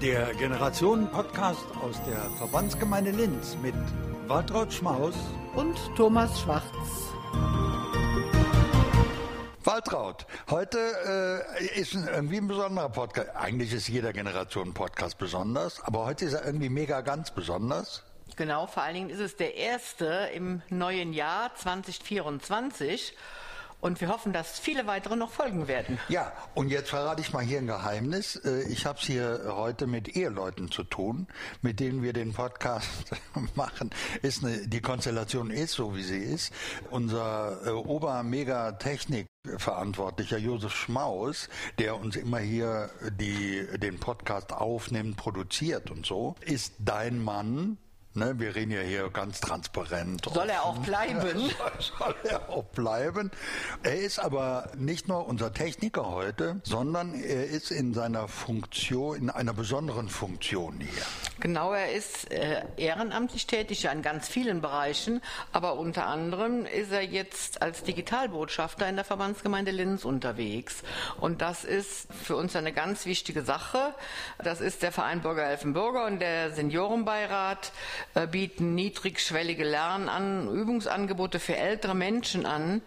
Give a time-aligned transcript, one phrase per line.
[0.00, 3.74] Der Generationen-Podcast aus der Verbandsgemeinde Linz mit
[4.28, 5.14] Waltraud Schmaus
[5.54, 6.64] und Thomas Schwarz.
[9.62, 13.28] Waltraud, heute äh, ist ein, irgendwie ein besonderer Podcast.
[13.36, 18.02] Eigentlich ist jeder Generationen-Podcast besonders, aber heute ist er irgendwie mega ganz besonders.
[18.36, 23.14] Genau, vor allen Dingen ist es der erste im neuen Jahr 2024.
[23.80, 25.98] Und wir hoffen, dass viele weitere noch folgen werden.
[26.08, 28.36] Ja, und jetzt verrate ich mal hier ein Geheimnis.
[28.36, 31.26] Äh, ich habe es hier heute mit Eheleuten zu tun,
[31.62, 32.88] mit denen wir den Podcast
[33.54, 33.90] machen.
[34.22, 36.52] Ist eine, die Konstellation ist so, wie sie ist.
[36.90, 39.26] Unser äh, Ober-Mega-Technik
[39.56, 46.74] Verantwortlicher Josef Schmaus, der uns immer hier die, den Podcast aufnimmt, produziert und so, ist
[46.78, 47.78] dein Mann,
[48.12, 50.28] Ne, wir reden ja hier ganz transparent.
[50.34, 51.38] Soll er auch bleiben?
[51.78, 53.30] Soll er auch bleiben.
[53.84, 59.30] Er ist aber nicht nur unser Techniker heute, sondern er ist in seiner Funktion, in
[59.30, 61.04] einer besonderen Funktion hier.
[61.40, 66.92] Genau, er ist äh, ehrenamtlich tätig ja in ganz vielen Bereichen, aber unter anderem ist
[66.92, 70.82] er jetzt als Digitalbotschafter in der Verbandsgemeinde Linz unterwegs.
[71.18, 73.94] Und das ist für uns eine ganz wichtige Sache.
[74.44, 77.72] Das ist der Verein Bürger helfen Bürger und der Seniorenbeirat
[78.14, 82.82] äh, bieten niedrigschwellige Lern- an, Übungsangebote für ältere Menschen an,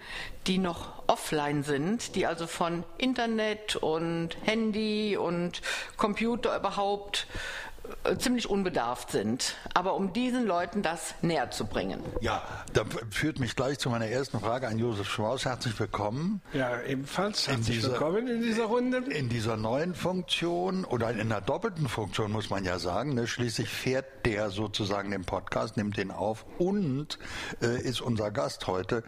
[0.45, 5.61] die noch offline sind, die also von Internet und Handy und
[5.97, 7.27] Computer überhaupt
[8.17, 9.55] ziemlich unbedarft sind.
[9.73, 12.01] Aber um diesen Leuten das näher zu bringen.
[12.21, 15.45] Ja, das führt mich gleich zu meiner ersten Frage an Josef Schmaus.
[15.45, 16.41] Herzlich willkommen.
[16.53, 18.97] Ja, ebenfalls herzlich in dieser, willkommen in dieser Runde.
[19.09, 23.13] In dieser neuen Funktion oder in einer doppelten Funktion muss man ja sagen.
[23.13, 23.27] Ne?
[23.27, 27.19] Schließlich fährt der sozusagen den Podcast, nimmt den auf und
[27.61, 29.03] äh, ist unser Gast heute.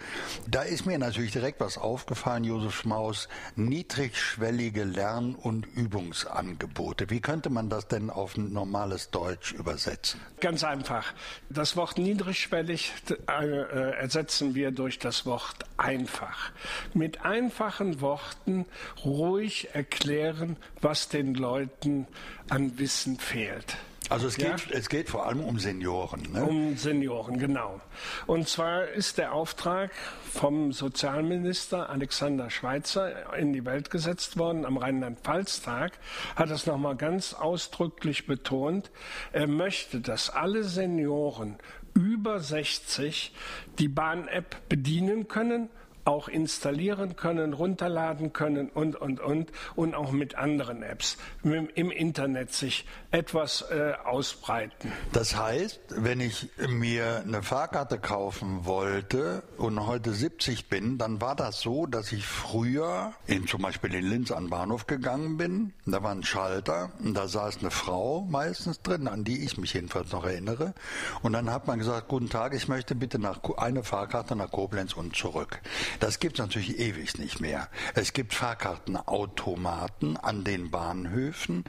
[0.48, 3.28] Da ist mir natürlich direkt was aufgefallen, Josef Schmaus.
[3.56, 7.10] Niedrigschwellige Lern- und Übungsangebote.
[7.10, 10.20] Wie könnte man das denn auf ein normales Deutsch übersetzen?
[10.40, 11.14] Ganz einfach.
[11.50, 16.52] Das Wort niedrigschwellig äh, äh, ersetzen wir durch das Wort einfach.
[16.94, 18.66] Mit einfachen Worten
[19.04, 22.08] ruhig erklären, was den Leuten
[22.50, 23.78] an Wissen fehlt.
[24.10, 24.56] Also es geht, ja?
[24.72, 26.22] es geht vor allem um Senioren.
[26.32, 26.44] Ne?
[26.44, 27.82] Um Senioren, genau.
[28.28, 29.92] Und zwar ist der Auftrag
[30.32, 34.66] vom Sozialminister Alexander Schweitzer in die Welt gesetzt worden.
[34.66, 35.94] Am Rheinland-Pfalz-Tag
[36.36, 38.92] hat es nochmal ganz ausdrücklich betont.
[39.32, 41.58] Er möchte, dass alle Senioren
[41.96, 43.34] über 60
[43.80, 45.70] die Bahn-App bedienen können
[46.06, 52.54] auch installieren können, runterladen können und, und, und, und auch mit anderen Apps im Internet
[52.54, 54.92] sich etwas äh, ausbreiten.
[55.12, 61.36] Das heißt, wenn ich mir eine Fahrkarte kaufen wollte und heute 70 bin, dann war
[61.36, 65.74] das so, dass ich früher in, zum Beispiel in Linz an den Bahnhof gegangen bin,
[65.86, 69.74] da war ein Schalter und da saß eine Frau meistens drin, an die ich mich
[69.74, 70.74] jedenfalls noch erinnere.
[71.22, 74.94] Und dann hat man gesagt, guten Tag, ich möchte bitte nach, eine Fahrkarte nach Koblenz
[74.94, 75.62] und zurück.
[76.00, 77.70] Das gibt es natürlich ewig nicht mehr.
[77.94, 81.64] Es gibt Fahrkartenautomaten an den Bahnhöfen.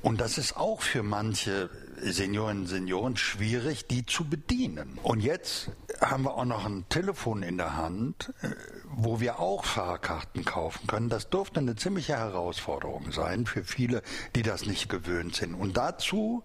[0.00, 1.70] Und das ist auch für manche
[2.00, 4.98] Senioren und Senioren schwierig, die zu bedienen.
[5.02, 5.70] Und jetzt
[6.00, 8.50] haben wir auch noch ein Telefon in der Hand, äh,
[8.84, 11.08] wo wir auch Fahrkarten kaufen können.
[11.08, 14.02] Das dürfte eine ziemliche Herausforderung sein für viele,
[14.36, 15.54] die das nicht gewöhnt sind.
[15.54, 16.44] Und dazu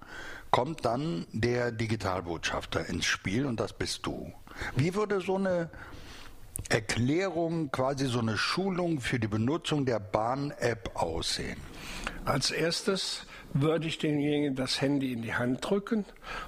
[0.50, 4.32] kommt dann der Digitalbotschafter ins Spiel und das bist du.
[4.76, 5.70] Wie würde so eine
[6.70, 11.60] Erklärung, quasi so eine Schulung für die Benutzung der Bahn-App aussehen?
[12.26, 16.06] Als erstes würde ich denjenigen das Handy in die Hand drücken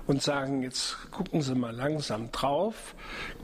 [0.07, 2.95] und sagen, jetzt gucken Sie mal langsam drauf,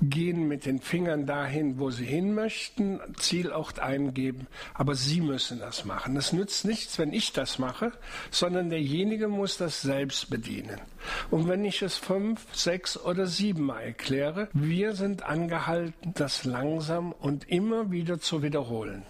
[0.02, 5.86] gehen mit den Fingern dahin, wo Sie hin möchten, Zielort eingeben, aber Sie müssen das
[5.86, 6.18] machen.
[6.18, 7.92] Es nützt nichts, wenn ich das mache,
[8.32, 10.82] sondern derjenige muss das selbst bedienen.
[11.30, 17.12] Und wenn ich es fünf, sechs oder sieben Mal erkläre, wir sind angehalten, das langsam
[17.12, 19.04] und immer wieder zu wiederholen.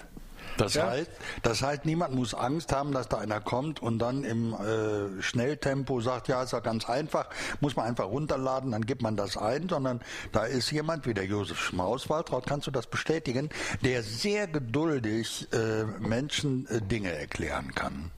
[0.57, 0.89] Das, ja?
[0.89, 1.09] heißt,
[1.43, 6.01] das heißt, niemand muss Angst haben, dass da einer kommt und dann im äh, Schnelltempo
[6.01, 9.69] sagt, ja, ist ja ganz einfach, muss man einfach runterladen, dann gibt man das ein,
[9.69, 10.01] sondern
[10.31, 13.49] da ist jemand wie der Josef Schmaus, Waltraud, kannst du das bestätigen,
[13.83, 18.11] der sehr geduldig äh, Menschen äh, Dinge erklären kann.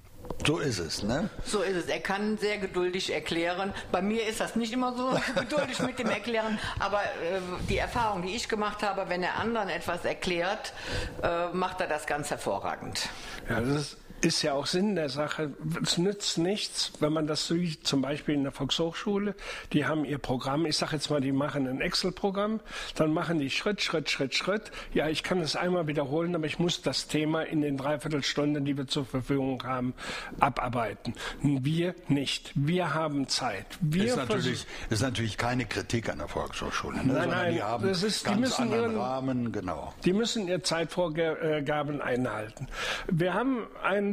[0.45, 1.29] So ist es, ne?
[1.45, 1.85] So ist es.
[1.85, 3.73] Er kann sehr geduldig erklären.
[3.91, 7.39] Bei mir ist das nicht immer so geduldig mit dem Erklären, aber äh,
[7.69, 10.73] die Erfahrung, die ich gemacht habe, wenn er anderen etwas erklärt,
[11.21, 13.09] äh, macht er das ganz hervorragend.
[13.49, 15.53] Ja, das ist ist ja auch Sinn der Sache.
[15.81, 19.35] Es nützt nichts, wenn man das sieht, zum Beispiel in der Volkshochschule,
[19.73, 22.61] die haben ihr Programm, ich sage jetzt mal, die machen ein Excel-Programm,
[22.95, 24.71] dann machen die Schritt, Schritt, Schritt, Schritt.
[24.93, 28.77] Ja, ich kann es einmal wiederholen, aber ich muss das Thema in den Dreiviertelstunden, die
[28.77, 29.93] wir zur Verfügung haben,
[30.39, 31.13] abarbeiten.
[31.41, 32.51] Wir nicht.
[32.55, 33.65] Wir haben Zeit.
[33.81, 37.05] Wir ist natürlich, ist natürlich keine Kritik an der Volkshochschule.
[37.05, 37.13] Ne?
[37.13, 39.93] Nein, nein, die haben das ist, die müssen ihren Rahmen, genau.
[40.05, 42.67] Die müssen ihre Zeitvorgaben einhalten.
[43.07, 43.67] Wir haben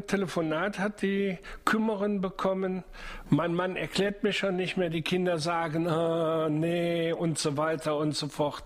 [0.06, 2.84] Telefonat, hat die Kümmerin bekommen.
[3.28, 4.90] Mein Mann erklärt mir schon nicht mehr.
[4.90, 8.64] Die Kinder sagen, ah, nee und so weiter und so fort.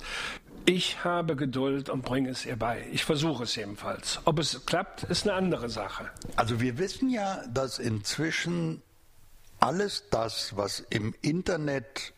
[0.67, 2.87] Ich habe Geduld und bringe es ihr bei.
[2.91, 4.21] Ich versuche es jedenfalls.
[4.25, 6.11] Ob es klappt, ist eine andere Sache.
[6.37, 8.81] Also wir wissen ja, dass inzwischen
[9.61, 12.14] alles das, was im Internet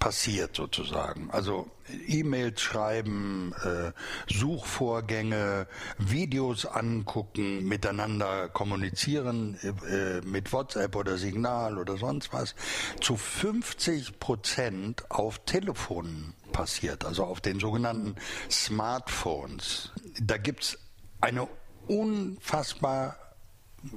[0.00, 1.30] passiert sozusagen.
[1.30, 1.70] Also
[2.08, 3.92] E-Mails schreiben, äh,
[4.32, 5.68] Suchvorgänge,
[5.98, 12.54] Videos angucken, miteinander kommunizieren äh, mit WhatsApp oder Signal oder sonst was,
[13.00, 18.16] zu 50 Prozent auf Telefonen passiert, also auf den sogenannten
[18.50, 19.92] Smartphones.
[20.20, 20.78] Da gibt's
[21.20, 21.46] eine
[21.86, 23.16] unfassbar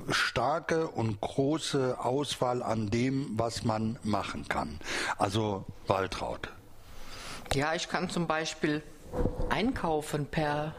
[0.10, 4.80] starke und große Auswahl an dem, was man machen kann.
[5.18, 6.50] Also Waltraud.
[7.54, 8.82] Ja, ich kann zum Beispiel
[9.50, 10.74] einkaufen per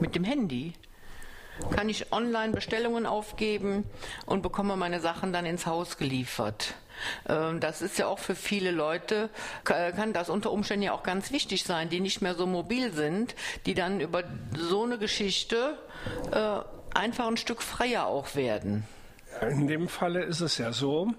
[0.00, 0.72] mit dem Handy.
[1.70, 3.84] Kann ich online Bestellungen aufgeben
[4.26, 6.74] und bekomme meine Sachen dann ins Haus geliefert.
[7.28, 9.30] Ähm, das ist ja auch für viele Leute,
[9.64, 13.34] kann das unter Umständen ja auch ganz wichtig sein, die nicht mehr so mobil sind,
[13.66, 14.22] die dann über
[14.56, 15.78] so eine Geschichte
[16.30, 16.60] äh,
[16.94, 18.84] einfach ein Stück freier auch werden.
[19.42, 21.12] In dem Falle ist es ja so,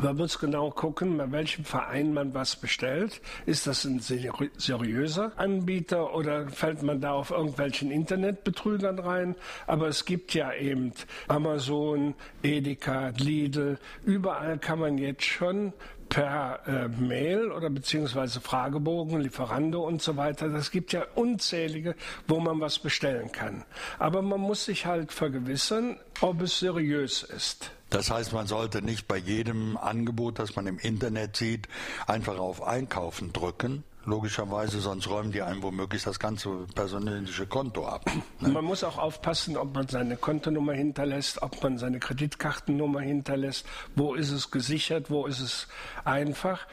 [0.00, 3.20] man muss genau gucken, bei welchem Verein man was bestellt.
[3.46, 9.36] Ist das ein seriöser Anbieter oder fällt man da auf irgendwelchen Internetbetrügern rein?
[9.68, 10.92] Aber es gibt ja eben
[11.28, 13.78] Amazon, Edeka, Lidl.
[14.04, 15.72] Überall kann man jetzt schon
[16.14, 20.48] per äh, Mail oder beziehungsweise Fragebogen, Lieferando und so weiter.
[20.48, 21.96] Das gibt ja unzählige,
[22.28, 23.64] wo man was bestellen kann.
[23.98, 27.72] Aber man muss sich halt vergewissern, ob es seriös ist.
[27.90, 31.66] Das heißt, man sollte nicht bei jedem Angebot, das man im Internet sieht,
[32.06, 38.04] einfach auf Einkaufen drücken, logischerweise, sonst räumen die einem womöglich das ganze persönliche Konto ab.
[38.40, 38.48] Ne?
[38.48, 44.14] Man muss auch aufpassen, ob man seine Kontonummer hinterlässt, ob man seine Kreditkartennummer hinterlässt, wo
[44.14, 45.68] ist es gesichert, wo ist es
[46.04, 46.66] einfach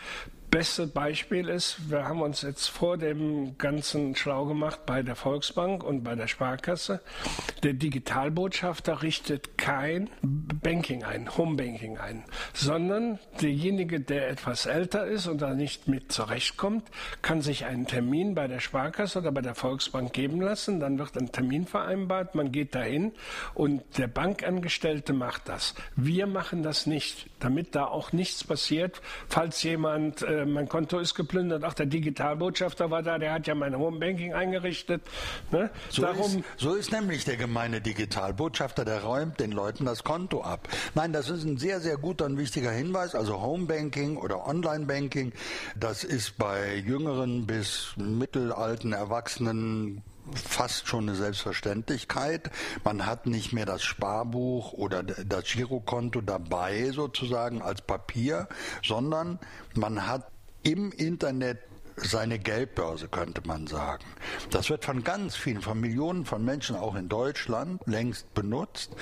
[0.51, 5.81] beste Beispiel ist, wir haben uns jetzt vor dem Ganzen schlau gemacht bei der Volksbank
[5.81, 6.99] und bei der Sparkasse.
[7.63, 15.41] Der Digitalbotschafter richtet kein Banking ein, Homebanking ein, sondern derjenige, der etwas älter ist und
[15.41, 16.83] da nicht mit zurechtkommt,
[17.21, 20.81] kann sich einen Termin bei der Sparkasse oder bei der Volksbank geben lassen.
[20.81, 23.13] Dann wird ein Termin vereinbart, man geht dahin
[23.53, 25.75] und der Bankangestellte macht das.
[25.95, 31.15] Wir machen das nicht, damit da auch nichts passiert, falls jemand äh, mein Konto ist
[31.15, 35.01] geplündert, ach, der Digitalbotschafter war da, der hat ja mein Homebanking eingerichtet.
[35.51, 35.69] Ne?
[35.89, 40.41] So, Darum ist, so ist nämlich der gemeine Digitalbotschafter, der räumt den Leuten das Konto
[40.41, 40.67] ab.
[40.95, 43.15] Nein, das ist ein sehr, sehr guter und wichtiger Hinweis.
[43.15, 45.33] Also Homebanking oder Online-Banking,
[45.79, 50.01] das ist bei jüngeren bis mittelalten Erwachsenen
[50.35, 52.51] fast schon eine Selbstverständlichkeit.
[52.83, 58.47] Man hat nicht mehr das Sparbuch oder das Girokonto dabei sozusagen als Papier,
[58.83, 59.39] sondern
[59.75, 60.27] man hat
[60.63, 61.59] im Internet
[61.95, 64.05] seine Geldbörse, könnte man sagen.
[64.49, 68.95] Das wird von ganz vielen, von Millionen von Menschen auch in Deutschland längst benutzt.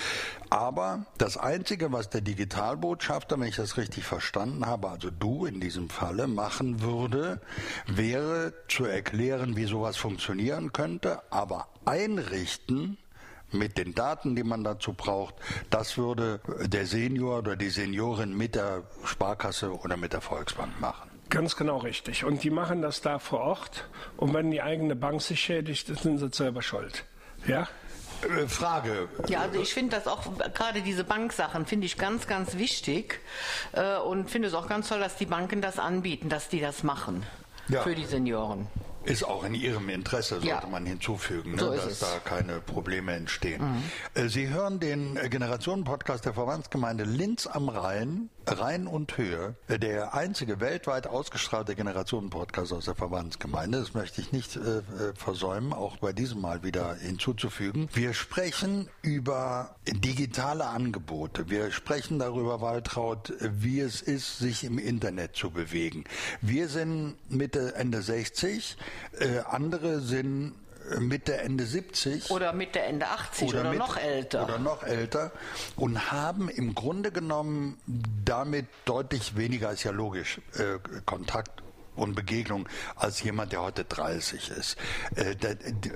[0.50, 5.60] Aber das Einzige, was der Digitalbotschafter, wenn ich das richtig verstanden habe, also du in
[5.60, 7.42] diesem Falle, machen würde,
[7.88, 12.98] wäre zu erklären, wie sowas funktionieren könnte, aber einrichten,
[13.52, 15.36] mit den Daten, die man dazu braucht,
[15.70, 21.09] das würde der Senior oder die Seniorin mit der Sparkasse oder mit der Volksbank machen.
[21.30, 22.24] Ganz genau richtig.
[22.24, 23.88] Und die machen das da vor Ort.
[24.18, 27.06] Und wenn die eigene Bank sich schädigt, sind sie selber schuld.
[27.48, 27.68] Ja?
[28.22, 29.08] Äh, Frage.
[29.28, 33.20] Ja, also ich finde das auch, gerade diese Banksachen finde ich ganz, ganz wichtig
[33.74, 36.84] äh, und finde es auch ganz toll, dass die Banken das anbieten, dass die das
[36.84, 37.26] machen
[37.70, 37.82] ja.
[37.82, 38.68] für die Senioren.
[39.06, 40.68] Ist auch in Ihrem Interesse, sollte ja.
[40.70, 42.00] man hinzufügen, ne, so dass es.
[42.00, 43.62] da keine Probleme entstehen.
[43.62, 43.84] Mhm.
[44.22, 50.14] Äh, Sie hören den Generationen-Podcast der Verbandsgemeinde Linz am Rhein, Rhein und Höhe, äh, der
[50.14, 53.80] einzige weltweit ausgestrahlte Generationen-Podcast aus der Verbandsgemeinde.
[53.80, 54.84] Das möchte ich nicht äh, äh,
[55.16, 57.90] versäumen, auch bei diesem Mal wieder hinzuzufügen.
[57.94, 61.50] Wir sprechen über digitale Angebote.
[61.50, 66.06] Wir sprechen darüber, Waltraud, wie es ist, sich im Internet zu bewegen.
[66.42, 68.78] Wir sind Mitte, Ende 60.
[69.20, 70.56] Äh, andere sind
[71.00, 72.32] Mitte, Ende 70.
[72.32, 74.44] Oder Mitte, Ende 80 oder, oder mit, noch älter.
[74.44, 75.32] Oder noch älter
[75.76, 77.78] und haben im Grunde genommen
[78.26, 81.64] damit deutlich weniger, ist ja logisch, äh, Kontakt
[81.96, 84.78] und Begegnung als jemand, der heute 30 ist.
[85.16, 85.50] Äh, da,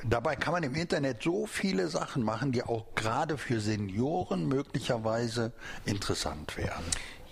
[0.03, 5.53] dabei kann man im Internet so viele Sachen machen, die auch gerade für Senioren möglicherweise
[5.85, 6.83] interessant wären.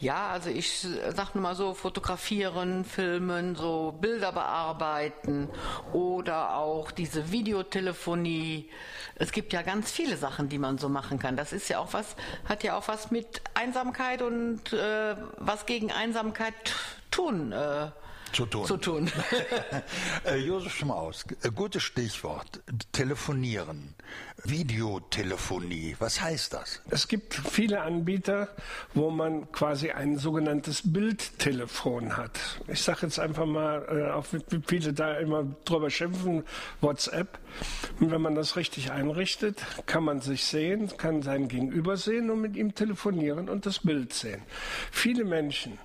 [0.02, 5.48] Ja, also ich sag nur mal so, fotografieren, filmen, so Bilder bearbeiten
[5.94, 8.68] oder auch diese Videotelefonie.
[9.14, 11.38] Es gibt ja ganz viele Sachen, die man so machen kann.
[11.38, 12.16] Das ist ja auch was,
[12.50, 16.56] hat ja auch was mit Einsamkeit und äh, was gegen Einsamkeit
[17.12, 17.52] tun.
[17.52, 17.92] Äh,
[18.34, 18.66] zu tun.
[18.66, 19.12] Zu tun.
[20.26, 22.62] äh, Josef Schmaus, äh, gutes Stichwort.
[22.92, 23.96] Telefonieren.
[24.44, 25.96] Videotelefonie.
[26.00, 26.82] Was heißt das?
[26.90, 28.50] Es gibt viele Anbieter,
[28.94, 32.40] wo man quasi ein sogenanntes Bildtelefon hat.
[32.68, 36.44] Ich sage jetzt einfach mal, äh, auch wie viele da immer drüber schimpfen,
[36.82, 37.40] WhatsApp.
[38.00, 42.42] Und wenn man das richtig einrichtet, kann man sich sehen, kann sein Gegenüber sehen und
[42.42, 44.42] mit ihm telefonieren und das Bild sehen.
[44.92, 45.78] Viele Menschen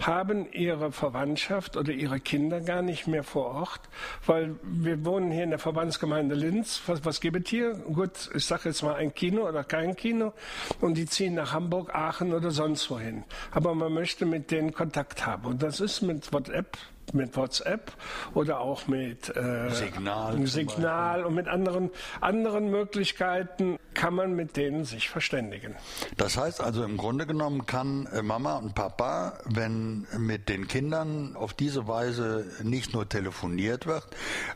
[0.00, 3.80] haben ihre Verwandtschaft oder ihre Kinder gar nicht mehr vor Ort,
[4.26, 6.82] weil wir wohnen hier in der Verbandsgemeinde Linz.
[6.86, 7.74] Was, was gibt es hier?
[7.74, 10.32] Gut, ich sage jetzt mal ein Kino oder kein Kino
[10.80, 13.24] und die ziehen nach Hamburg, Aachen oder sonst wohin.
[13.50, 16.78] Aber man möchte mit denen Kontakt haben und das ist mit WhatsApp
[17.12, 17.92] mit WhatsApp
[18.34, 21.90] oder auch mit äh, Signal, Signal und mit anderen,
[22.20, 25.74] anderen Möglichkeiten kann man mit denen sich verständigen.
[26.16, 31.36] Das heißt also im Grunde genommen kann äh, Mama und Papa, wenn mit den Kindern
[31.36, 34.06] auf diese Weise nicht nur telefoniert wird,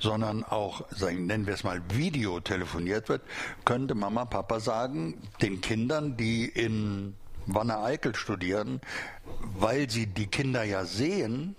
[0.01, 3.23] sondern auch, sagen, nennen wir es mal, Video telefoniert wird,
[3.65, 7.15] könnte Mama, Papa sagen, den Kindern, die in
[7.47, 8.81] Wanne-Eickel studieren,
[9.41, 11.57] weil sie die Kinder ja sehen,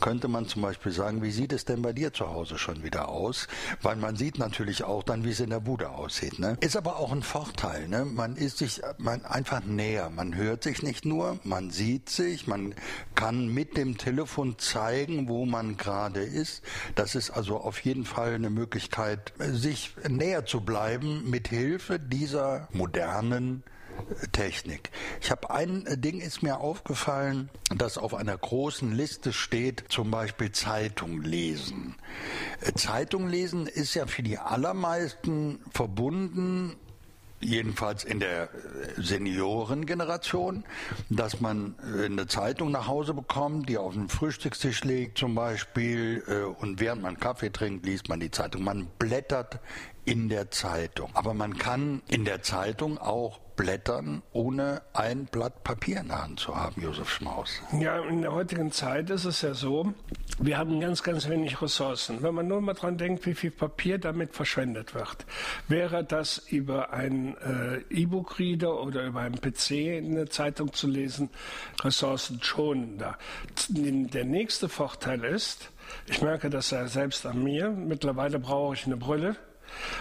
[0.00, 3.08] könnte man zum Beispiel sagen, wie sieht es denn bei dir zu Hause schon wieder
[3.08, 3.48] aus?
[3.82, 6.38] Weil man sieht natürlich auch dann, wie es in der Bude aussieht.
[6.38, 6.56] Ne?
[6.60, 7.88] Ist aber auch ein Vorteil.
[7.88, 8.04] Ne?
[8.04, 10.10] Man ist sich man einfach näher.
[10.10, 12.74] Man hört sich nicht nur, man sieht sich, man
[13.14, 16.62] kann mit dem Telefon zeigen, wo man gerade ist.
[16.94, 22.68] Das ist also auf jeden Fall eine Möglichkeit, sich näher zu bleiben mit Hilfe dieser
[22.72, 23.62] modernen
[24.32, 24.90] Technik.
[25.20, 30.52] Ich habe ein Ding ist mir aufgefallen, das auf einer großen Liste steht, zum Beispiel
[30.52, 31.96] Zeitung lesen.
[32.74, 36.76] Zeitung lesen ist ja für die allermeisten verbunden
[37.44, 38.48] jedenfalls in der
[38.96, 40.64] Seniorengeneration,
[41.10, 46.22] dass man äh, eine Zeitung nach Hause bekommt, die auf dem Frühstückstisch liegt zum Beispiel,
[46.26, 48.64] äh, und während man Kaffee trinkt, liest man die Zeitung.
[48.64, 49.60] Man blättert
[50.04, 51.10] in der Zeitung.
[51.14, 56.40] Aber man kann in der Zeitung auch blättern, ohne ein Blatt Papier in der Hand
[56.40, 57.60] zu haben, Josef Schmaus.
[57.78, 59.92] Ja, in der heutigen Zeit ist es ja so,
[60.38, 62.22] wir haben ganz, ganz wenig Ressourcen.
[62.22, 65.26] Wenn man nur mal dran denkt, wie viel Papier damit verschwendet wird,
[65.68, 71.30] wäre das über einen äh, E-Book-Reader oder über einen PC eine Zeitung zu lesen,
[71.82, 73.16] ressourcenschonender.
[73.68, 75.70] Der nächste Vorteil ist,
[76.06, 79.36] ich merke das ja selbst an mir, mittlerweile brauche ich eine Brille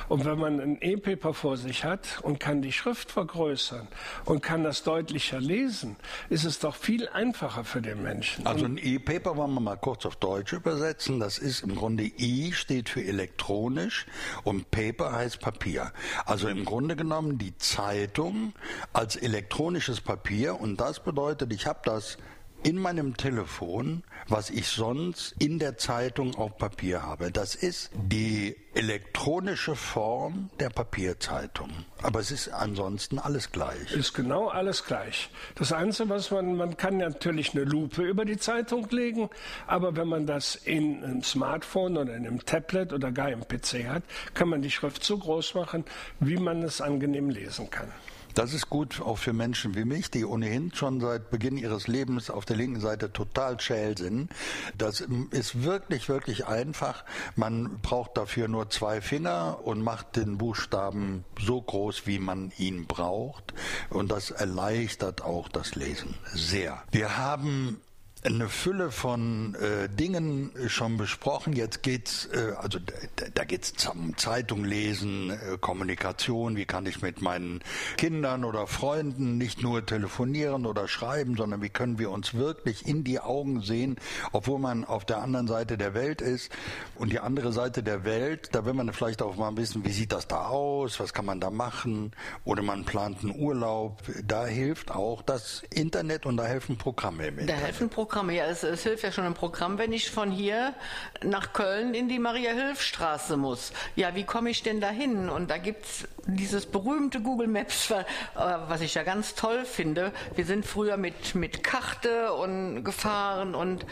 [0.09, 3.87] und wenn man ein E-Paper vor sich hat und kann die Schrift vergrößern
[4.25, 5.95] und kann das deutlicher lesen,
[6.29, 8.45] ist es doch viel einfacher für den Menschen.
[8.45, 11.19] Also ein E-Paper wollen wir mal kurz auf Deutsch übersetzen.
[11.19, 14.05] Das ist im Grunde I steht für elektronisch
[14.43, 15.91] und Paper heißt Papier.
[16.25, 18.53] Also im Grunde genommen die Zeitung
[18.93, 22.17] als elektronisches Papier und das bedeutet, ich habe das
[22.63, 27.31] in meinem Telefon, was ich sonst in der Zeitung auf Papier habe.
[27.31, 31.69] Das ist die elektronische Form der Papierzeitung.
[32.01, 33.91] Aber es ist ansonsten alles gleich.
[33.91, 35.29] Ist genau alles gleich.
[35.55, 39.29] Das Einzige, was man, man kann natürlich eine Lupe über die Zeitung legen,
[39.67, 43.87] aber wenn man das in einem Smartphone oder in einem Tablet oder gar im PC
[43.87, 44.03] hat,
[44.33, 45.83] kann man die Schrift so groß machen,
[46.19, 47.91] wie man es angenehm lesen kann.
[48.33, 52.29] Das ist gut auch für Menschen wie mich, die ohnehin schon seit Beginn ihres Lebens
[52.29, 54.31] auf der linken Seite total schäl sind.
[54.77, 57.03] Das ist wirklich, wirklich einfach.
[57.35, 62.87] Man braucht dafür nur zwei Finger und macht den Buchstaben so groß, wie man ihn
[62.87, 63.53] braucht.
[63.89, 66.83] Und das erleichtert auch das Lesen sehr.
[66.91, 67.79] Wir haben
[68.25, 71.53] eine Fülle von äh, Dingen schon besprochen.
[71.53, 76.55] Jetzt geht's, äh, also da, da geht's um Zeitung lesen, äh, Kommunikation.
[76.55, 77.59] Wie kann ich mit meinen
[77.97, 83.03] Kindern oder Freunden nicht nur telefonieren oder schreiben, sondern wie können wir uns wirklich in
[83.03, 83.97] die Augen sehen,
[84.31, 86.51] obwohl man auf der anderen Seite der Welt ist.
[86.95, 90.13] Und die andere Seite der Welt, da will man vielleicht auch mal wissen, wie sieht
[90.13, 92.11] das da aus, was kann man da machen,
[92.45, 94.01] oder man plant einen Urlaub.
[94.25, 97.61] Da hilft auch das Internet und da helfen Programme im Internet.
[97.61, 98.35] Da helfen Programme Programme.
[98.35, 100.75] Ja, es, es, hilft ja schon ein Programm, wenn ich von hier
[101.23, 103.73] nach Köln in die Maria-Hilf-Straße muss.
[103.95, 105.29] Ja, wie komme ich denn da hin?
[105.29, 108.03] Und da gibt's dieses berühmte Google Maps, äh,
[108.35, 110.11] was ich ja ganz toll finde.
[110.35, 113.83] Wir sind früher mit, mit Karte und gefahren und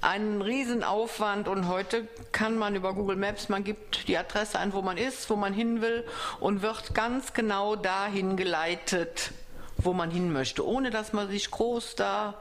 [0.00, 4.82] einen Riesenaufwand und heute kann man über Google Maps, man gibt die Adresse ein, wo
[4.82, 6.04] man ist, wo man hin will
[6.38, 9.32] und wird ganz genau dahin geleitet,
[9.78, 12.34] wo man hin möchte, ohne dass man sich groß da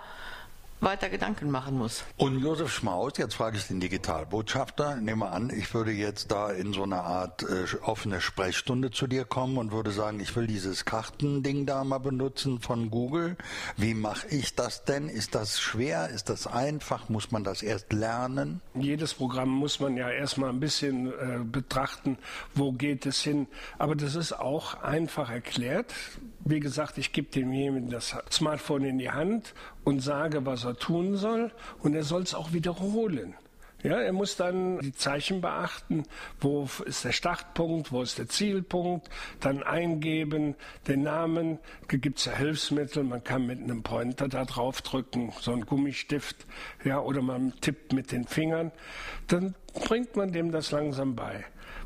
[0.84, 2.04] weiter Gedanken machen muss.
[2.18, 6.74] Und Josef Schmaus, jetzt frage ich den Digitalbotschafter, nehme an, ich würde jetzt da in
[6.74, 10.86] so eine Art äh, offene Sprechstunde zu dir kommen und würde sagen, ich will dieses
[10.86, 13.38] Kartending da mal benutzen von Google.
[13.78, 15.10] Wie mache ich das denn?
[15.10, 16.10] Ist das schwer?
[16.10, 17.10] Ist das einfach?
[17.10, 18.62] Muss man das erst lernen?
[18.76, 22.18] Jedes Programm muss man ja erstmal ein bisschen äh, betrachten,
[22.54, 23.48] wo geht es hin.
[23.78, 25.94] Aber das ist auch einfach erklärt.
[26.46, 31.16] Wie gesagt, ich gebe demjenigen das Smartphone in die Hand und sage, was er tun
[31.16, 31.52] soll.
[31.80, 33.36] Und er soll es auch wiederholen.
[33.84, 36.04] Ja, er muss dann die Zeichen beachten,
[36.40, 39.10] wo ist der Startpunkt, wo ist der Zielpunkt,
[39.42, 40.56] dann eingeben,
[40.88, 41.60] den Namen,
[41.90, 46.46] gibt es ja Hilfsmittel, man kann mit einem Pointer da drauf drücken, so ein Gummistift,
[46.86, 48.72] ja, oder man tippt mit den Fingern,
[49.28, 51.44] dann bringt man dem das langsam bei.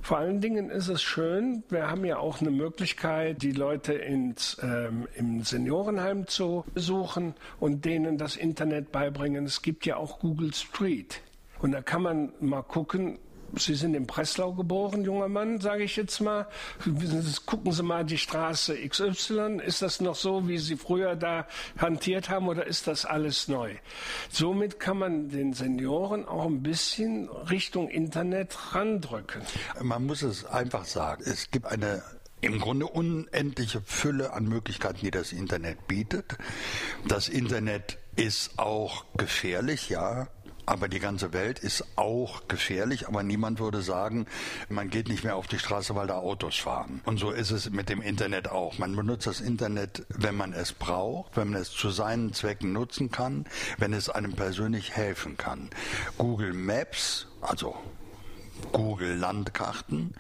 [0.08, 4.58] Vor allen Dingen ist es schön, wir haben ja auch eine Möglichkeit, die Leute ins,
[4.64, 9.44] ähm, im Seniorenheim zu besuchen und denen das Internet beibringen.
[9.44, 11.20] Es gibt ja auch Google Street.
[11.60, 13.20] Und da kann man mal gucken,
[13.56, 16.48] Sie sind in Breslau geboren, junger Mann, sage ich jetzt mal.
[17.46, 19.62] Gucken Sie mal die Straße XY.
[19.66, 23.76] Ist das noch so, wie Sie früher da hantiert haben oder ist das alles neu?
[24.30, 29.42] Somit kann man den Senioren auch ein bisschen Richtung Internet randrücken.
[29.82, 31.24] Man muss es einfach sagen.
[31.26, 32.04] Es gibt eine
[32.42, 36.38] im Grunde unendliche Fülle an Möglichkeiten, die das Internet bietet.
[37.08, 40.28] Das Internet ist auch gefährlich, ja.
[40.68, 44.28] Aber die ganze Welt ist auch gefährlich, aber niemand würde sagen,
[44.68, 47.00] man geht nicht mehr auf die Straße, weil da Autos fahren.
[47.06, 48.78] Und so ist es mit dem Internet auch.
[48.78, 53.10] Man benutzt das Internet, wenn man es braucht, wenn man es zu seinen Zwecken nutzen
[53.12, 53.46] kann,
[53.78, 55.70] wenn es einem persönlich helfen kann.
[56.18, 57.74] Google Maps, also
[58.72, 60.14] Google Landkarten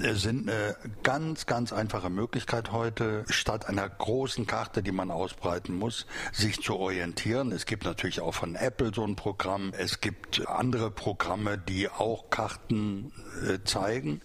[0.00, 5.76] äh, sind eine ganz, ganz einfache Möglichkeit heute, statt einer großen Karte, die man ausbreiten
[5.76, 7.52] muss, sich zu orientieren.
[7.52, 9.72] Es gibt natürlich auch von Apple so ein Programm.
[9.76, 13.12] Es gibt andere Programme, die auch Karten
[13.46, 14.20] äh, zeigen.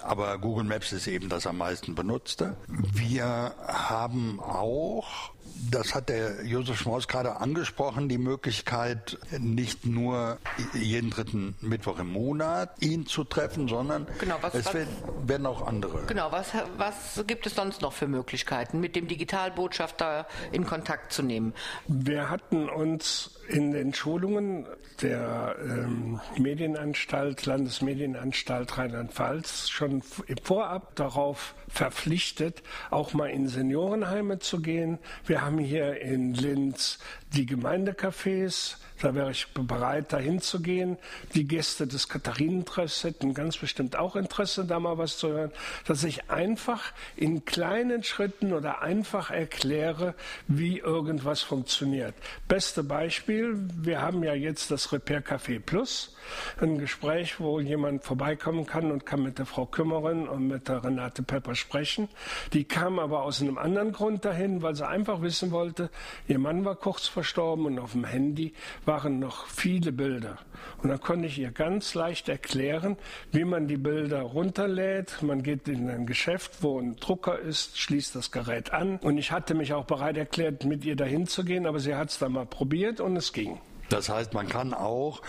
[0.00, 2.56] Aber Google Maps ist eben das am meisten benutzte.
[2.68, 5.32] Wir haben auch
[5.70, 10.38] das hat der Josef Schmaus gerade angesprochen, die Möglichkeit, nicht nur
[10.74, 14.86] jeden dritten Mittwoch im Monat ihn zu treffen, sondern genau, was, es was,
[15.24, 16.04] werden auch andere.
[16.06, 21.22] Genau, was, was gibt es sonst noch für Möglichkeiten, mit dem Digitalbotschafter in Kontakt zu
[21.22, 21.54] nehmen?
[21.86, 24.66] Wir hatten uns in den Schulungen
[25.00, 30.02] der ähm, Medienanstalt, Landesmedienanstalt Rheinland-Pfalz schon
[30.42, 34.98] vorab darauf verpflichtet, auch mal in Seniorenheime zu gehen.
[35.26, 36.98] Wir haben hier in Linz
[37.34, 40.96] die Gemeindecafés, da wäre ich bereit, dahin zu gehen.
[41.34, 45.50] Die Gäste des Katharinentreffs hätten ganz bestimmt auch Interesse, da mal was zu hören,
[45.86, 50.14] dass ich einfach in kleinen Schritten oder einfach erkläre,
[50.46, 52.14] wie irgendwas funktioniert.
[52.46, 56.14] Beste Beispiel, wir haben ja jetzt das Repair Café Plus,
[56.60, 60.84] ein Gespräch, wo jemand vorbeikommen kann und kann mit der Frau Kümmerin und mit der
[60.84, 62.08] Renate Pepper sprechen.
[62.52, 65.90] Die kam aber aus einem anderen Grund dahin, weil sie einfach wissen wollte,
[66.28, 68.52] ihr Mann war kurz verstorben und auf dem Handy
[68.84, 70.36] war waren noch viele Bilder.
[70.82, 72.98] Und dann konnte ich ihr ganz leicht erklären,
[73.30, 75.22] wie man die Bilder runterlädt.
[75.22, 78.98] Man geht in ein Geschäft, wo ein Drucker ist, schließt das Gerät an.
[78.98, 82.10] Und ich hatte mich auch bereit erklärt, mit ihr dahin zu gehen, aber sie hat
[82.10, 83.60] es dann mal probiert und es ging.
[83.88, 85.22] Das heißt, man kann auch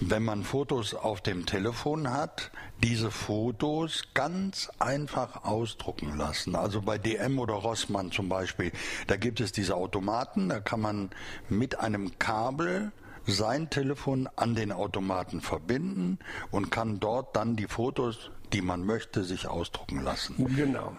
[0.00, 2.50] wenn man Fotos auf dem Telefon hat,
[2.82, 6.56] diese Fotos ganz einfach ausdrucken lassen.
[6.56, 8.72] Also bei DM oder Rossmann zum Beispiel,
[9.06, 11.10] da gibt es diese Automaten, da kann man
[11.48, 12.92] mit einem Kabel
[13.26, 16.18] sein Telefon an den Automaten verbinden
[16.50, 20.54] und kann dort dann die Fotos, die man möchte, sich ausdrucken lassen.
[20.56, 20.94] Genau.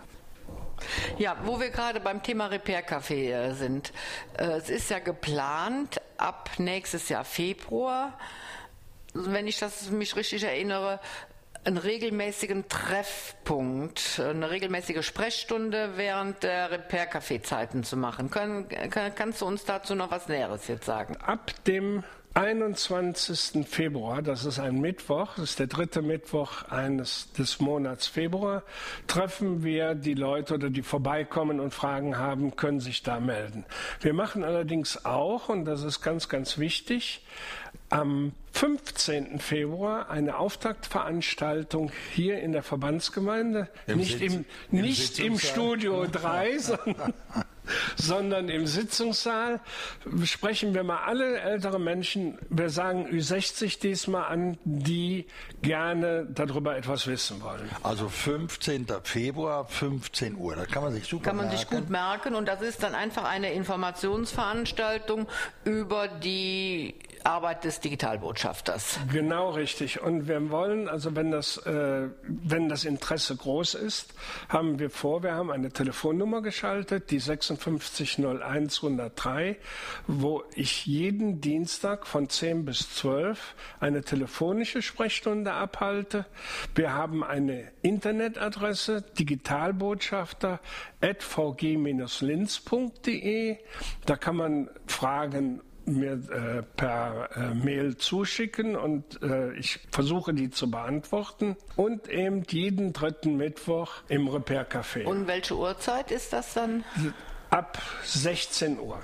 [1.17, 3.93] Ja, wo wir gerade beim Thema Repair Café äh, sind.
[4.37, 8.17] Äh, es ist ja geplant, ab nächstes Jahr Februar
[9.15, 10.99] wenn ich das mich richtig erinnere,
[11.63, 18.29] einen regelmäßigen Treffpunkt, eine regelmäßige Sprechstunde während der Repair-Café-Zeiten zu machen.
[18.29, 21.17] Kann, kann, kannst du uns dazu noch was Näheres jetzt sagen?
[21.17, 22.03] Ab dem
[22.35, 23.65] 21.
[23.65, 28.63] Februar, das ist ein Mittwoch, das ist der dritte Mittwoch eines des Monats Februar,
[29.07, 33.63] treffen wir die Leute oder die vorbeikommen und Fragen haben, können sich da melden.
[34.01, 37.25] Wir machen allerdings auch, und das ist ganz, ganz wichtig,
[37.89, 39.39] am 15.
[39.39, 46.05] Februar eine Auftaktveranstaltung hier in der Verbandsgemeinde, Im nicht, Sitz, im, nicht im, im Studio
[46.07, 47.13] 3, sondern
[47.95, 49.59] sondern im Sitzungssaal
[50.23, 55.25] sprechen wir mal alle ältere Menschen, wir sagen Ü60 diesmal an, die
[55.61, 57.69] gerne darüber etwas wissen wollen.
[57.83, 58.87] Also 15.
[59.03, 61.59] Februar, 15 Uhr, das kann man sich super Kann man merken.
[61.59, 65.27] sich gut merken und das ist dann einfach eine Informationsveranstaltung
[65.63, 66.95] über die
[67.25, 68.99] Arbeit des Digitalbotschafters.
[69.11, 70.01] Genau richtig.
[70.01, 74.13] Und wir wollen, also wenn das, äh, wenn das Interesse groß ist,
[74.49, 79.57] haben wir vor, wir haben eine Telefonnummer geschaltet, die 5601 103,
[80.07, 86.25] wo ich jeden Dienstag von 10 bis 12 eine telefonische Sprechstunde abhalte.
[86.73, 90.59] Wir haben eine Internetadresse, digitalbotschafter
[91.01, 91.97] vg-linz.de.
[94.05, 100.49] Da kann man Fragen mir äh, per äh, Mail zuschicken und äh, ich versuche die
[100.49, 101.55] zu beantworten.
[101.75, 105.05] Und eben jeden dritten Mittwoch im Repair Café.
[105.05, 106.83] Und welche Uhrzeit ist das dann?
[107.49, 108.99] Ab 16 Uhr.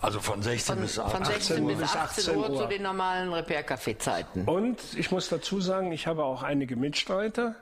[0.00, 1.74] Also von 16 von, bis 18, von 16 Uhr.
[1.76, 4.42] bis 18 Uhr, zu den normalen Repair Café Zeiten.
[4.46, 7.54] Und ich muss dazu sagen, ich habe auch einige Mitstreiter.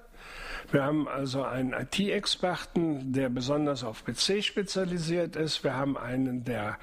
[0.71, 5.65] Wir haben also einen IT-Experten, der besonders auf PC spezialisiert ist.
[5.65, 6.79] Wir haben einen, der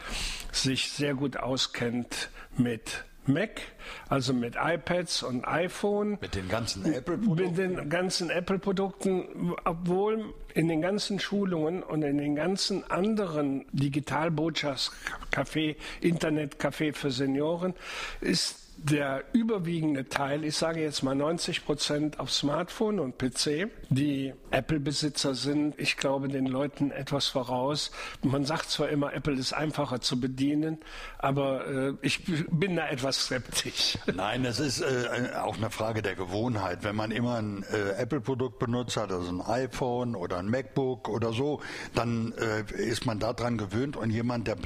[0.51, 3.61] sich sehr gut auskennt mit Mac,
[4.09, 6.17] also mit iPads und iPhone.
[6.21, 7.43] Mit den ganzen Apple-Produkten?
[7.43, 15.75] Mit den ganzen Apple-Produkten, obwohl in den ganzen Schulungen und in den ganzen anderen Digitalbotschaftscafé,
[16.01, 17.73] Internetcafé für Senioren
[18.21, 23.69] ist der überwiegende Teil, ich sage jetzt mal 90 Prozent auf Smartphone und PC.
[23.89, 27.91] Die Apple-Besitzer sind, ich glaube, den Leuten etwas voraus.
[28.21, 30.77] Man sagt zwar immer, Apple ist einfacher zu bedienen,
[31.17, 33.97] aber äh, ich bin da etwas skeptisch.
[34.13, 36.83] Nein, es ist äh, auch eine Frage der Gewohnheit.
[36.83, 41.33] Wenn man immer ein äh, Apple-Produkt benutzt hat, also ein iPhone oder ein MacBook oder
[41.33, 41.61] so,
[41.95, 44.57] dann äh, ist man daran gewöhnt und jemand, der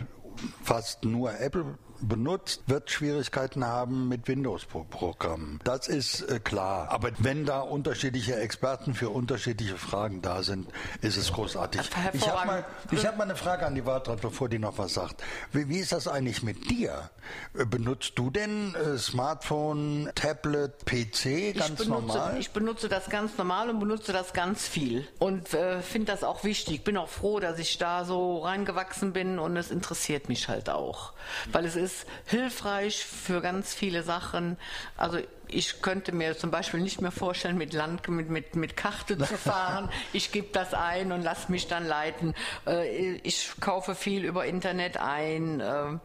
[0.63, 5.59] fast nur Apple benutzt, wird Schwierigkeiten haben mit Windows-Programmen.
[5.63, 6.89] Das ist äh, klar.
[6.89, 10.69] Aber wenn da unterschiedliche Experten für unterschiedliche Fragen da sind,
[11.01, 11.81] ist es großartig.
[12.13, 15.23] Ich habe mal, hab mal eine Frage an die Wartrat, bevor die noch was sagt.
[15.51, 17.09] Wie, wie ist das eigentlich mit dir?
[17.57, 22.37] Äh, benutzt du denn äh, Smartphone, Tablet, PC ganz ich benutze, normal?
[22.39, 26.43] Ich benutze das ganz normal und benutze das ganz viel und äh, finde das auch
[26.43, 26.83] wichtig.
[26.83, 31.13] Bin auch froh, dass ich da so reingewachsen bin und es interessiert mich halt auch,
[31.51, 34.57] weil es ist ist hilfreich für ganz viele Sachen.
[34.97, 35.19] Also
[35.51, 39.25] ich könnte mir zum Beispiel nicht mehr vorstellen, mit Land, mit, mit, mit Karte zu
[39.37, 39.89] fahren.
[40.13, 42.33] Ich gebe das ein und lasse mich dann leiten.
[42.65, 45.59] Äh, ich kaufe viel über Internet ein.
[45.59, 45.97] Äh,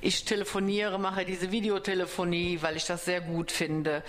[0.00, 4.02] ich telefoniere, mache diese Videotelefonie, weil ich das sehr gut finde.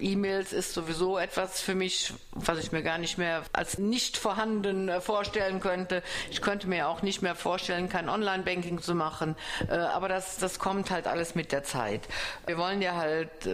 [0.00, 4.88] E-Mails ist sowieso etwas für mich, was ich mir gar nicht mehr als nicht vorhanden
[4.88, 6.02] äh, vorstellen könnte.
[6.30, 9.36] Ich könnte mir auch nicht mehr vorstellen, kein Online-Banking zu machen.
[9.68, 12.02] Aber das, das kommt halt alles mit der Zeit.
[12.46, 13.46] Wir wollen ja halt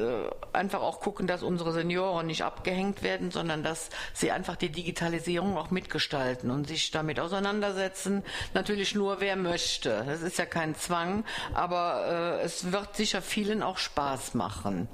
[0.53, 5.57] einfach auch gucken, dass unsere Senioren nicht abgehängt werden, sondern dass sie einfach die Digitalisierung
[5.57, 8.23] auch mitgestalten und sich damit auseinandersetzen.
[8.53, 10.05] Natürlich nur, wer möchte.
[10.07, 14.89] Das ist ja kein Zwang, aber äh, es wird sicher vielen auch Spaß machen.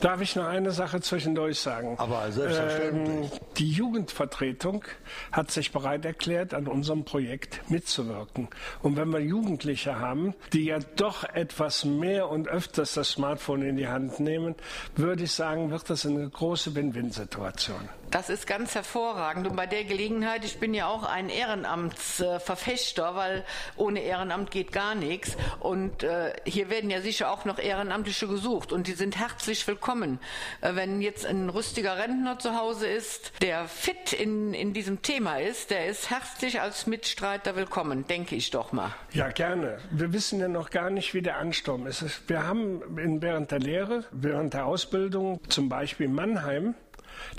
[0.00, 1.94] Darf ich noch eine Sache zwischendurch sagen?
[1.98, 3.32] Aber selbstverständlich.
[3.32, 4.84] Ähm, die Jugendvertretung
[5.30, 8.48] hat sich bereit erklärt, an unserem Projekt mitzuwirken.
[8.82, 13.76] Und wenn wir Jugendliche haben, die ja doch etwas mehr und öfters das Smartphone in
[13.76, 14.54] die Hand nehmen,
[14.96, 17.88] würde ich sagen, wird das eine große Win-Win-Situation.
[18.12, 19.46] Das ist ganz hervorragend.
[19.46, 23.42] Und bei der Gelegenheit, ich bin ja auch ein Ehrenamtsverfechter, weil
[23.76, 25.34] ohne Ehrenamt geht gar nichts.
[25.60, 28.70] Und äh, hier werden ja sicher auch noch Ehrenamtliche gesucht.
[28.70, 30.20] Und die sind herzlich willkommen.
[30.60, 35.40] Äh, wenn jetzt ein rüstiger Rentner zu Hause ist, der fit in, in diesem Thema
[35.40, 38.94] ist, der ist herzlich als Mitstreiter willkommen, denke ich doch mal.
[39.14, 39.78] Ja, gerne.
[39.90, 42.28] Wir wissen ja noch gar nicht, wie der Ansturm ist.
[42.28, 42.82] Wir haben
[43.22, 46.74] während der Lehre, während der Ausbildung, zum Beispiel Mannheim,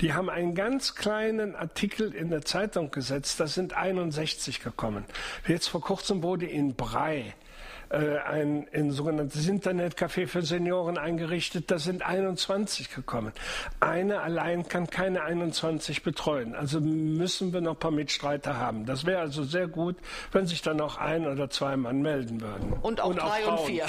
[0.01, 5.05] die haben einen ganz kleinen Artikel in der Zeitung gesetzt, da sind 61 gekommen.
[5.47, 7.33] Jetzt vor kurzem wurde in Brei
[7.93, 11.69] äh, ein, ein sogenanntes Internetcafé für Senioren eingerichtet.
[11.69, 13.33] Da sind 21 gekommen.
[13.79, 16.55] Eine allein kann keine 21 betreuen.
[16.55, 18.88] Also müssen wir noch ein paar Mitstreiter haben.
[18.88, 19.95] Das wäre also sehr gut,
[20.31, 22.73] wenn sich dann auch ein oder zwei Mann melden würden.
[22.81, 23.86] Und auch und drei auch und vier.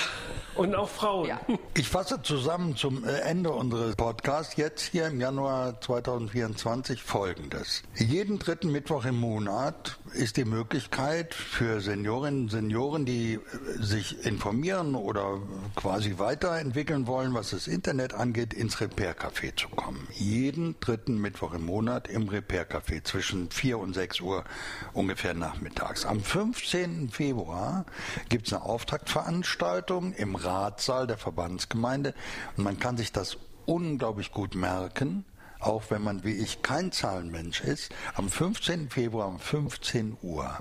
[0.54, 1.28] Und auch Frauen.
[1.28, 1.40] Ja.
[1.72, 7.82] Ich fasse zusammen zum äh, Ende unseres Podcasts jetzt hier im Januar 2024 Folgendes.
[7.96, 13.40] Jeden dritten Mittwoch im Monat ist die Möglichkeit für Seniorinnen und Senioren, die äh,
[13.82, 15.40] sich informieren oder
[15.74, 20.06] quasi weiterentwickeln wollen, was das Internet angeht, ins Repair-Café zu kommen.
[20.12, 24.44] Jeden dritten Mittwoch im Monat im Repair-Café zwischen 4 und 6 Uhr
[24.92, 26.06] ungefähr nachmittags.
[26.06, 27.10] Am 15.
[27.10, 27.86] Februar
[28.28, 32.14] gibt es eine Auftaktveranstaltung im Ratssaal der Verbandsgemeinde
[32.56, 35.24] und man kann sich das unglaublich gut merken
[35.64, 38.90] auch wenn man wie ich kein Zahlenmensch ist, am 15.
[38.90, 40.58] Februar um 15 Uhr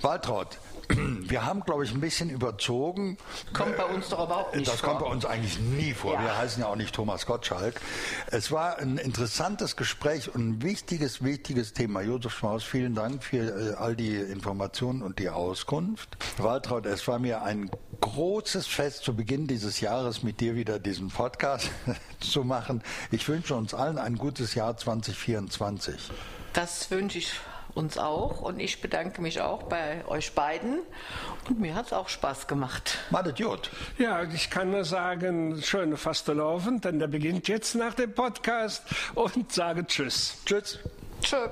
[0.00, 3.16] Waltraud, wir haben, glaube ich, ein bisschen überzogen.
[3.52, 4.88] Kommt bei uns doch überhaupt nicht das vor.
[4.88, 6.14] Das kommt bei uns eigentlich nie vor.
[6.14, 6.22] Ja.
[6.22, 7.80] Wir heißen ja auch nicht Thomas Gottschalk.
[8.26, 12.02] Es war ein interessantes Gespräch und ein wichtiges, wichtiges Thema.
[12.02, 16.16] Josef Schmaus, vielen Dank für äh, all die Informationen und die Auskunft.
[16.38, 21.08] Waltraud, es war mir ein großes Fest zu Beginn dieses Jahres mit dir wieder diesen
[21.08, 21.70] Podcast
[22.20, 22.82] zu machen.
[23.10, 26.10] Ich wünsche uns allen ein gutes Jahr 2024.
[26.52, 27.32] Das wünsche ich
[27.74, 30.80] uns auch und ich bedanke mich auch bei euch beiden
[31.48, 32.98] und mir hat es auch Spaß gemacht.
[33.10, 33.70] Madet gut.
[33.98, 38.82] Ja, ich kann nur sagen, schöne Fastelovend, denn der beginnt jetzt nach dem Podcast
[39.14, 40.38] und sage Tschüss.
[40.44, 40.78] Tschüss.
[41.22, 41.48] Tschüss.